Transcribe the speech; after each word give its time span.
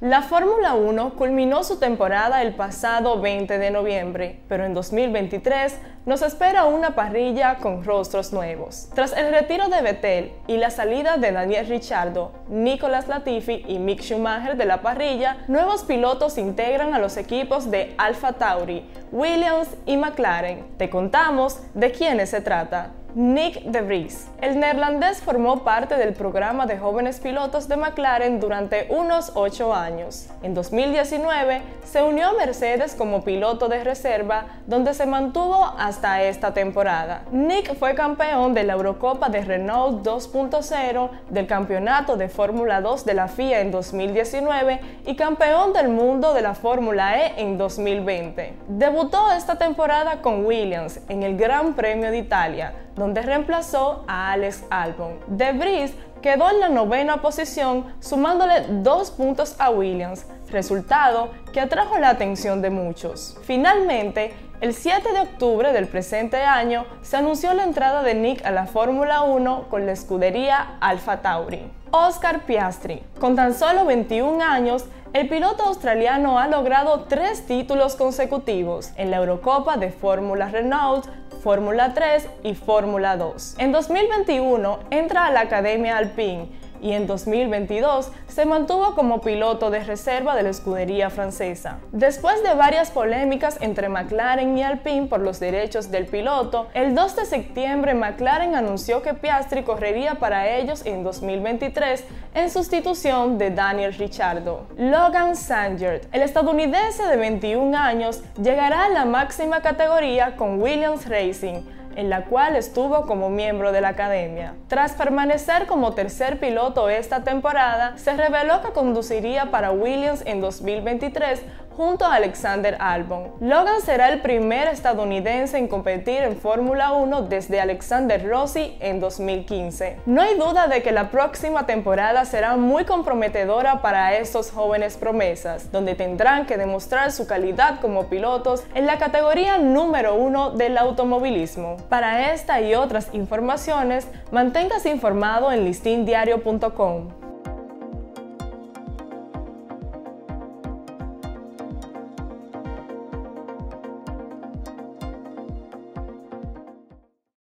La 0.00 0.22
Fórmula 0.22 0.74
1 0.74 1.16
culminó 1.16 1.64
su 1.64 1.80
temporada 1.80 2.40
el 2.42 2.54
pasado 2.54 3.20
20 3.20 3.58
de 3.58 3.72
noviembre, 3.72 4.38
pero 4.48 4.64
en 4.64 4.72
2023 4.72 5.76
nos 6.06 6.22
espera 6.22 6.66
una 6.66 6.94
parrilla 6.94 7.56
con 7.56 7.82
rostros 7.82 8.32
nuevos. 8.32 8.90
Tras 8.94 9.12
el 9.12 9.32
retiro 9.32 9.66
de 9.68 9.82
Vettel 9.82 10.32
y 10.46 10.56
la 10.56 10.70
salida 10.70 11.16
de 11.16 11.32
Daniel 11.32 11.66
Ricciardo, 11.66 12.30
Nicolas 12.48 13.08
Latifi 13.08 13.64
y 13.66 13.80
Mick 13.80 14.02
Schumacher 14.02 14.56
de 14.56 14.66
la 14.66 14.82
parrilla, 14.82 15.38
nuevos 15.48 15.82
pilotos 15.82 16.38
integran 16.38 16.94
a 16.94 17.00
los 17.00 17.16
equipos 17.16 17.68
de 17.68 17.96
Alfa 17.98 18.34
Tauri, 18.34 18.88
Williams 19.10 19.70
y 19.84 19.96
McLaren. 19.96 20.78
Te 20.78 20.88
contamos 20.90 21.58
de 21.74 21.90
quiénes 21.90 22.30
se 22.30 22.40
trata. 22.40 22.92
Nick 23.14 23.62
de 23.62 23.80
Vries. 23.80 24.28
El 24.42 24.60
neerlandés 24.60 25.22
formó 25.22 25.64
parte 25.64 25.96
del 25.96 26.12
programa 26.12 26.66
de 26.66 26.78
jóvenes 26.78 27.20
pilotos 27.20 27.66
de 27.66 27.76
McLaren 27.76 28.38
durante 28.38 28.86
unos 28.90 29.32
ocho 29.34 29.74
años. 29.74 30.28
En 30.42 30.52
2019 30.52 31.62
se 31.84 32.02
unió 32.02 32.28
a 32.28 32.32
Mercedes 32.34 32.94
como 32.94 33.24
piloto 33.24 33.68
de 33.68 33.82
reserva, 33.82 34.44
donde 34.66 34.92
se 34.92 35.06
mantuvo 35.06 35.72
hasta 35.78 36.22
esta 36.22 36.52
temporada. 36.52 37.22
Nick 37.32 37.74
fue 37.76 37.94
campeón 37.94 38.52
de 38.52 38.64
la 38.64 38.74
Eurocopa 38.74 39.30
de 39.30 39.42
Renault 39.42 40.06
2.0, 40.06 41.10
del 41.30 41.46
Campeonato 41.46 42.16
de 42.16 42.28
Fórmula 42.28 42.82
2 42.82 43.06
de 43.06 43.14
la 43.14 43.28
FIA 43.28 43.60
en 43.60 43.70
2019 43.70 44.80
y 45.06 45.16
campeón 45.16 45.72
del 45.72 45.88
mundo 45.88 46.34
de 46.34 46.42
la 46.42 46.54
Fórmula 46.54 47.18
E 47.24 47.40
en 47.40 47.56
2020. 47.56 48.54
Debutó 48.68 49.32
esta 49.32 49.56
temporada 49.56 50.20
con 50.20 50.44
Williams 50.44 51.00
en 51.08 51.22
el 51.22 51.36
Gran 51.36 51.74
Premio 51.74 52.10
de 52.10 52.18
Italia, 52.18 52.74
donde 52.98 53.22
reemplazó 53.22 54.04
a 54.06 54.32
Alex 54.32 54.64
Albon. 54.70 55.18
De 55.26 55.52
Vries 55.52 55.94
quedó 56.20 56.50
en 56.50 56.60
la 56.60 56.68
novena 56.68 57.22
posición 57.22 57.86
sumándole 58.00 58.64
dos 58.68 59.10
puntos 59.10 59.54
a 59.58 59.70
Williams, 59.70 60.26
resultado 60.50 61.30
que 61.52 61.60
atrajo 61.60 61.98
la 61.98 62.10
atención 62.10 62.60
de 62.60 62.70
muchos. 62.70 63.36
Finalmente, 63.42 64.32
el 64.60 64.74
7 64.74 65.12
de 65.12 65.20
octubre 65.20 65.72
del 65.72 65.86
presente 65.86 66.38
año 66.38 66.84
se 67.02 67.16
anunció 67.16 67.54
la 67.54 67.62
entrada 67.62 68.02
de 68.02 68.14
Nick 68.14 68.44
a 68.44 68.50
la 68.50 68.66
Fórmula 68.66 69.22
1 69.22 69.68
con 69.70 69.86
la 69.86 69.92
escudería 69.92 70.78
Alfa 70.80 71.18
Tauri. 71.22 71.70
Oscar 71.90 72.44
Piastri, 72.44 73.02
con 73.18 73.36
tan 73.36 73.54
solo 73.54 73.84
21 73.84 74.42
años, 74.42 74.84
el 75.14 75.28
piloto 75.28 75.64
australiano 75.64 76.38
ha 76.38 76.48
logrado 76.48 77.06
tres 77.08 77.46
títulos 77.46 77.96
consecutivos 77.96 78.90
en 78.96 79.10
la 79.10 79.16
Eurocopa 79.18 79.76
de 79.76 79.90
Fórmula 79.90 80.48
Renault, 80.48 81.06
Fórmula 81.42 81.94
3 81.94 82.28
y 82.42 82.54
Fórmula 82.54 83.16
2. 83.16 83.56
En 83.58 83.72
2021 83.72 84.80
entra 84.90 85.26
a 85.26 85.30
la 85.30 85.40
Academia 85.40 85.96
Alpine 85.96 86.48
y 86.80 86.92
en 86.92 87.06
2022 87.06 88.10
se 88.28 88.44
mantuvo 88.44 88.94
como 88.94 89.20
piloto 89.20 89.70
de 89.70 89.84
reserva 89.84 90.34
de 90.34 90.42
la 90.42 90.50
escudería 90.50 91.10
francesa. 91.10 91.78
Después 91.92 92.42
de 92.42 92.54
varias 92.54 92.90
polémicas 92.90 93.58
entre 93.60 93.88
McLaren 93.88 94.56
y 94.56 94.62
Alpine 94.62 95.06
por 95.06 95.20
los 95.20 95.40
derechos 95.40 95.90
del 95.90 96.06
piloto, 96.06 96.68
el 96.74 96.94
2 96.94 97.16
de 97.16 97.24
septiembre 97.24 97.94
McLaren 97.94 98.54
anunció 98.54 99.02
que 99.02 99.14
Piastri 99.14 99.62
correría 99.62 100.16
para 100.16 100.48
ellos 100.48 100.84
en 100.84 101.02
2023 101.02 102.04
en 102.34 102.50
sustitución 102.50 103.38
de 103.38 103.50
Daniel 103.50 103.94
Ricciardo. 103.94 104.66
Logan 104.76 105.36
Sanger, 105.36 106.02
el 106.12 106.22
estadounidense 106.22 107.04
de 107.06 107.16
21 107.16 107.76
años, 107.76 108.22
llegará 108.40 108.84
a 108.84 108.88
la 108.88 109.04
máxima 109.04 109.60
categoría 109.60 110.36
con 110.36 110.60
Williams 110.62 111.08
Racing 111.08 111.77
en 111.98 112.10
la 112.10 112.26
cual 112.26 112.54
estuvo 112.54 113.06
como 113.06 113.28
miembro 113.28 113.72
de 113.72 113.80
la 113.80 113.88
academia. 113.88 114.54
Tras 114.68 114.92
permanecer 114.92 115.66
como 115.66 115.94
tercer 115.94 116.38
piloto 116.38 116.88
esta 116.88 117.24
temporada, 117.24 117.98
se 117.98 118.16
reveló 118.16 118.62
que 118.62 118.70
conduciría 118.70 119.50
para 119.50 119.72
Williams 119.72 120.22
en 120.24 120.40
2023 120.40 121.42
junto 121.78 122.04
a 122.04 122.16
Alexander 122.16 122.76
Albon. 122.80 123.30
Logan 123.38 123.80
será 123.82 124.08
el 124.08 124.20
primer 124.20 124.66
estadounidense 124.66 125.58
en 125.58 125.68
competir 125.68 126.22
en 126.22 126.36
Fórmula 126.36 126.90
1 126.90 127.22
desde 127.22 127.60
Alexander 127.60 128.28
Rossi 128.28 128.76
en 128.80 128.98
2015. 128.98 129.98
No 130.04 130.20
hay 130.20 130.36
duda 130.36 130.66
de 130.66 130.82
que 130.82 130.90
la 130.90 131.12
próxima 131.12 131.66
temporada 131.66 132.24
será 132.24 132.56
muy 132.56 132.84
comprometedora 132.84 133.80
para 133.80 134.16
estos 134.16 134.50
jóvenes 134.50 134.96
promesas, 134.96 135.70
donde 135.70 135.94
tendrán 135.94 136.46
que 136.46 136.56
demostrar 136.56 137.12
su 137.12 137.28
calidad 137.28 137.78
como 137.78 138.06
pilotos 138.06 138.64
en 138.74 138.86
la 138.86 138.98
categoría 138.98 139.58
número 139.58 140.16
uno 140.16 140.50
del 140.50 140.78
automovilismo. 140.78 141.76
Para 141.88 142.32
esta 142.34 142.60
y 142.60 142.74
otras 142.74 143.08
informaciones, 143.14 144.06
manténgase 144.30 144.90
informado 144.90 145.50
en 145.52 145.64
listindiario.com. 145.64 147.27